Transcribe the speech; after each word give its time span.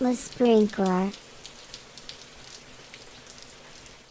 Le 0.00 0.14
sprinkler. 0.14 1.10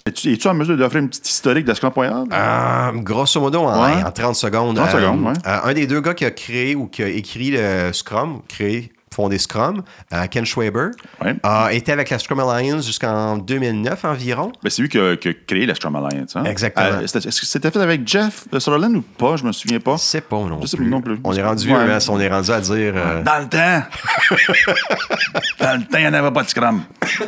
Es-tu, 0.05 0.31
es-tu 0.33 0.47
en 0.47 0.53
mesure 0.53 0.77
d'offrir 0.77 1.01
une 1.01 1.09
petite 1.09 1.27
historique 1.29 1.65
de 1.65 1.73
Scrum.org? 1.73 2.29
Euh, 2.33 2.91
grosso 3.01 3.39
modo, 3.41 3.59
en, 3.61 3.83
Ouais. 3.83 4.03
en 4.03 4.11
30 4.11 4.35
secondes. 4.35 4.75
30 4.77 4.87
euh, 4.87 4.91
secondes, 5.01 5.25
ouais. 5.25 5.33
euh, 5.45 5.59
un 5.63 5.73
des 5.73 5.85
deux 5.87 5.99
gars 6.01 6.13
qui 6.13 6.23
a 6.25 6.31
créé 6.31 6.75
ou 6.75 6.87
qui 6.87 7.03
a 7.03 7.07
écrit 7.09 7.51
le 7.51 7.91
Scrum, 7.93 8.41
créé, 8.47 8.91
fondé 9.13 9.37
Scrum, 9.37 9.83
euh, 10.13 10.25
Ken 10.29 10.45
Schwaber, 10.45 10.89
Ouais. 11.23 11.35
a 11.43 11.73
été 11.73 11.91
avec 11.91 12.09
la 12.09 12.19
Scrum 12.19 12.39
Alliance 12.39 12.85
jusqu'en 12.85 13.37
2009 13.37 14.05
environ. 14.05 14.51
Ben, 14.63 14.69
c'est 14.69 14.81
lui 14.81 14.89
qui 14.89 14.99
a, 14.99 15.15
qui 15.17 15.29
a 15.29 15.33
créé 15.33 15.65
la 15.65 15.73
Scrum 15.75 15.95
Alliance. 15.95 16.35
Hein? 16.35 16.43
Exactement. 16.45 16.85
Euh, 16.85 17.07
c'était- 17.07 17.27
est-ce 17.27 17.41
que 17.41 17.47
c'était 17.47 17.71
fait 17.71 17.79
avec 17.81 18.07
Jeff 18.07 18.45
Sutherland 18.53 18.95
ou 18.95 19.01
pas? 19.01 19.35
Je 19.37 19.43
me 19.43 19.51
souviens 19.51 19.79
pas. 19.79 19.97
C'est 19.97 20.21
pas 20.21 20.37
non 20.37 20.59
plus. 20.59 20.85
non 20.85 21.01
plus. 21.01 21.19
On 21.23 21.33
est 21.33 21.43
rendu 21.43 21.67
Ouais. 21.71 21.79
hein, 21.79 21.97
on 22.09 22.19
est 22.19 22.27
rendu 22.29 22.51
à 22.51 22.59
dire... 22.61 22.93
euh, 22.95 23.23
Dans 23.23 23.39
le 23.39 23.47
temps! 23.49 23.83
Dans 25.59 25.77
le 25.79 25.83
temps, 25.83 25.97
il 25.97 26.01
n'y 26.01 26.07
en 26.07 26.13
avait 26.13 26.31
pas 26.31 26.43
de 26.43 26.49
Scrum. 26.49 26.83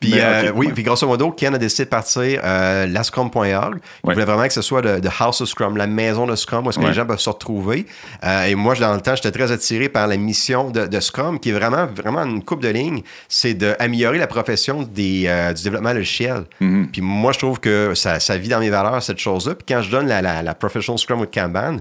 Puis, 0.00 0.14
euh, 0.20 0.52
oui, 0.54 0.70
puis 0.72 0.84
grosso 0.84 1.06
modo, 1.08 1.32
Ken 1.32 1.54
a 1.54 1.58
décidé 1.58 1.84
de 1.84 1.88
partir 1.90 2.40
euh, 2.44 2.86
la 2.86 3.02
Scrum.org. 3.02 3.44
Il 3.44 4.08
Ouais. 4.08 4.14
voulait 4.14 4.24
vraiment 4.24 4.46
que 4.46 4.52
ce 4.52 4.62
soit 4.62 4.80
le, 4.80 5.00
the 5.00 5.08
House 5.18 5.40
of 5.40 5.48
Scrum, 5.48 5.76
la 5.76 5.88
maison 5.88 6.24
de 6.26 6.36
Scrum, 6.36 6.66
où 6.66 6.70
est-ce 6.70 6.78
que 6.78 6.84
Ouais. 6.84 6.90
les 6.90 6.94
gens 6.94 7.04
peuvent 7.04 7.18
se 7.18 7.28
retrouver. 7.28 7.84
Euh, 8.24 8.44
et 8.44 8.54
moi, 8.54 8.74
dans 8.76 8.94
le 8.94 9.00
temps, 9.00 9.16
j'étais 9.16 9.32
très 9.32 9.50
attiré 9.50 9.88
par 9.88 10.06
la 10.06 10.16
mission 10.16 10.70
de, 10.70 10.86
de 10.86 11.00
Scrum, 11.00 11.40
qui 11.40 11.50
est 11.50 11.52
vraiment, 11.52 11.86
vraiment 11.86 12.22
une 12.24 12.44
coupe 12.44 12.62
de 12.62 12.68
ligne. 12.68 13.02
C'est 13.28 13.54
d'améliorer 13.54 14.18
la 14.18 14.28
profession 14.28 14.82
des, 14.82 15.52
du 15.56 15.62
développement 15.64 15.92
logiciel. 15.92 16.44
Mm-hmm. 16.60 16.86
Puis 16.92 17.02
moi, 17.02 17.32
je 17.32 17.38
trouve 17.38 17.58
que 17.58 17.92
ça, 17.94 18.20
ça 18.20 18.36
vit 18.38 18.48
dans 18.48 18.60
mes 18.60 18.70
valeurs, 18.70 19.02
cette 19.02 19.18
chose-là. 19.18 19.56
Puis 19.56 19.64
quand 19.68 19.82
je 19.82 19.90
donne 19.90 20.06
la, 20.06 20.22
la, 20.22 20.42
la 20.42 20.54
Professional 20.54 20.98
Scrum 20.98 21.20
with 21.20 21.34
Kanban, 21.34 21.78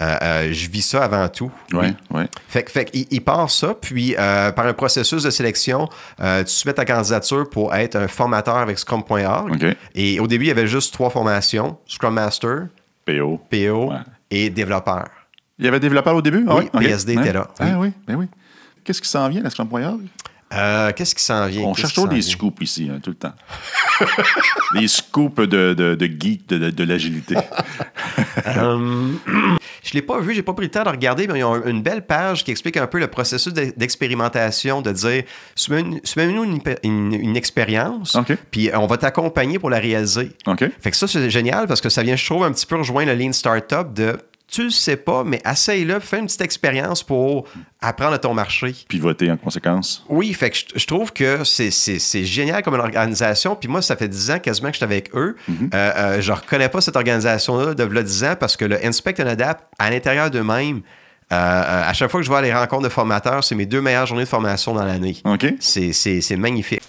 euh, 0.00 0.16
euh, 0.22 0.52
je 0.52 0.68
vis 0.70 0.82
ça 0.82 1.04
avant 1.04 1.28
tout. 1.28 1.50
Oui, 1.72 1.88
oui. 2.10 2.22
Fait, 2.48 2.68
fait 2.70 2.84
qu'il- 2.86 3.06
il 3.10 3.20
part 3.22 3.50
ça, 3.50 3.74
puis 3.80 4.14
euh, 4.18 4.50
par 4.52 4.66
un 4.66 4.72
processus 4.72 5.22
de 5.22 5.30
sélection, 5.30 5.88
euh, 6.20 6.42
tu 6.44 6.50
soumets 6.52 6.74
ta 6.74 6.84
candidature 6.84 7.48
pour 7.50 7.74
être 7.74 7.96
un 7.96 8.08
formateur 8.08 8.56
avec 8.56 8.78
Scrum.org. 8.78 9.76
Et 9.94 10.18
au 10.20 10.26
début, 10.26 10.44
il 10.46 10.48
y 10.48 10.52
avait 10.52 10.66
juste 10.66 10.92
trois 10.94 11.10
formations 11.10 11.76
Scrum 11.86 12.14
Master, 12.14 12.68
PO. 13.04 13.40
PO 13.50 13.90
Ouais. 13.90 13.96
et 14.30 14.50
développeur. 14.50 15.08
Il 15.58 15.66
y 15.66 15.68
avait 15.68 15.80
développeur 15.80 16.14
au 16.14 16.22
début? 16.22 16.44
Ah 16.48 16.56
Oui, 16.56 16.70
ok. 16.72 16.80
PSD 16.82 17.12
était 17.14 17.32
là, 17.34 17.48
Ah 17.58 17.64
oui. 17.64 17.88
oui, 17.88 17.92
ben 18.06 18.14
oui. 18.16 18.26
Qu'est-ce 18.82 19.02
qui 19.02 19.08
s'en 19.08 19.28
vient, 19.28 19.42
la 19.42 19.50
Scrum.org? 19.50 20.00
Euh, 20.52 20.90
Qu'est-ce 20.96 21.14
qui 21.14 21.22
s'en 21.22 21.46
vient? 21.46 21.62
On 21.62 21.74
cherche 21.74 21.92
toujours 21.94 22.08
des 22.08 22.18
vient? 22.20 22.32
scoops 22.32 22.62
ici, 22.62 22.90
hein, 22.90 22.98
tout 23.02 23.10
le 23.10 23.16
temps. 23.16 23.34
des 24.74 24.88
scoops 24.88 25.36
de, 25.46 25.74
de, 25.74 25.94
de 25.94 26.06
geeks 26.06 26.48
de, 26.48 26.58
de- 26.58 26.70
de 26.70 26.84
l'agilité. 26.84 27.36
je 29.90 29.94
l'ai 29.94 30.02
pas 30.02 30.20
vu, 30.20 30.34
j'ai 30.34 30.42
pas 30.42 30.52
pris 30.52 30.66
le 30.66 30.70
temps 30.70 30.84
de 30.84 30.88
regarder, 30.88 31.26
mais 31.26 31.40
ils 31.40 31.44
ont 31.44 31.64
une 31.66 31.82
belle 31.82 32.06
page 32.06 32.44
qui 32.44 32.50
explique 32.50 32.76
un 32.76 32.86
peu 32.86 32.98
le 33.00 33.08
processus 33.08 33.52
d'e- 33.52 33.72
d'expérimentation, 33.76 34.82
de 34.82 34.92
dire 34.92 35.24
soumets- 35.56 36.00
soumets-nous 36.04 36.44
une, 36.44 36.60
une- 36.82 37.12
une 37.14 37.36
expérience, 37.36 38.16
puis 38.50 38.70
on 38.74 38.86
va 38.86 38.96
t'accompagner 38.96 39.58
pour 39.58 39.70
la 39.70 39.78
réaliser. 39.78 40.30
OK? 40.46 40.64
Fait 40.80 40.90
que 40.90 40.96
ça, 40.96 41.06
c'est 41.06 41.28
génial 41.30 41.66
parce 41.66 41.80
que 41.80 41.88
ça 41.88 42.02
vient, 42.02 42.16
je 42.16 42.24
trouve, 42.24 42.44
un 42.44 42.52
petit 42.52 42.66
peu 42.66 42.76
rejoindre 42.76 43.10
le 43.12 43.18
Lean 43.18 43.32
Startup 43.32 43.92
de 43.92 44.16
tu 44.50 44.64
le 44.64 44.70
sais 44.70 44.96
pas, 44.96 45.24
mais 45.24 45.40
essaye-le, 45.48 46.00
fais 46.00 46.18
une 46.18 46.26
petite 46.26 46.40
expérience 46.42 47.02
pour 47.02 47.44
apprendre 47.80 48.14
à 48.14 48.18
ton 48.18 48.34
marché. 48.34 48.74
Pivoter 48.88 49.30
en 49.30 49.36
conséquence. 49.36 50.04
Oui, 50.08 50.32
fait 50.34 50.50
que 50.50 50.56
je, 50.56 50.64
je 50.78 50.86
trouve 50.86 51.12
que 51.12 51.44
c'est- 51.44 52.24
génial 52.24 52.62
comme 52.62 52.74
une 52.74 52.80
organisation. 52.80 53.54
Puis 53.56 53.68
moi, 53.68 53.82
ça 53.82 53.96
fait 53.96 54.08
10 54.08 54.30
ans 54.32 54.38
quasiment 54.38 54.68
que 54.68 54.74
je 54.74 54.78
suis 54.78 54.84
avec 54.84 55.14
eux. 55.14 55.36
Mm-hmm. 55.48 55.70
Euh, 55.74 55.92
euh, 55.96 56.20
je 56.20 56.32
reconnais 56.32 56.68
pas 56.68 56.80
cette 56.80 56.96
organisation-là 56.96 57.74
de 57.74 57.84
v'là 57.84 58.02
10 58.02 58.24
ans 58.24 58.34
parce 58.38 58.56
que 58.56 58.64
le 58.64 58.84
Inspect 58.84 59.22
and 59.22 59.26
Adapt, 59.26 59.64
à 59.78 59.90
l'intérieur 59.90 60.30
d'eux-mêmes, 60.30 60.82
euh, 61.32 61.88
à 61.88 61.92
chaque 61.92 62.10
fois 62.10 62.20
que 62.20 62.26
je 62.26 62.30
vais 62.30 62.38
à 62.38 62.42
les 62.42 62.52
rencontres 62.52 62.82
de 62.82 62.88
formateurs, 62.88 63.44
c'est 63.44 63.54
mes 63.54 63.66
deux 63.66 63.80
meilleures 63.80 64.06
journées 64.06 64.24
de 64.24 64.28
formation 64.28 64.74
dans 64.74 64.84
l'année. 64.84 65.16
OK? 65.24 65.46
C'est 65.60 66.36
magnifique. 66.36 66.82